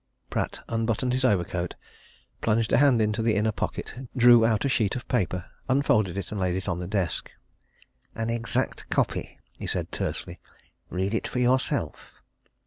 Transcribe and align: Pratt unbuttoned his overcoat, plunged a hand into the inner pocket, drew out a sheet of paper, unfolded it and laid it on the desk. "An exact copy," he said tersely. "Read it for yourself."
Pratt 0.31 0.61
unbuttoned 0.67 1.13
his 1.13 1.23
overcoat, 1.23 1.75
plunged 2.41 2.71
a 2.73 2.77
hand 2.79 3.03
into 3.03 3.21
the 3.21 3.35
inner 3.35 3.51
pocket, 3.51 4.09
drew 4.17 4.43
out 4.43 4.65
a 4.65 4.67
sheet 4.67 4.95
of 4.95 5.07
paper, 5.07 5.45
unfolded 5.69 6.17
it 6.17 6.31
and 6.31 6.41
laid 6.41 6.55
it 6.55 6.67
on 6.67 6.79
the 6.79 6.87
desk. 6.87 7.29
"An 8.15 8.31
exact 8.31 8.89
copy," 8.89 9.37
he 9.59 9.67
said 9.67 9.91
tersely. 9.91 10.39
"Read 10.89 11.13
it 11.13 11.27
for 11.27 11.37
yourself." 11.37 12.13